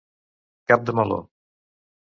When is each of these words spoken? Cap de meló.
Cap 0.71 0.89
de 0.89 0.97
meló. 1.01 1.21